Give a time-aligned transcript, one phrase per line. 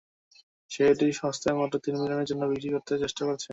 [0.71, 3.49] সে এটি সস্তায় মাত্র তিন মিলিয়নের জন্য বিক্রি করার চেষ্টা করছে।